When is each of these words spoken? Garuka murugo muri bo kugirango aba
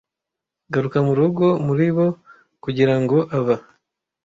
Garuka 0.73 0.97
murugo 1.07 1.45
muri 1.65 1.87
bo 1.95 2.07
kugirango 2.63 3.17
aba 3.37 3.55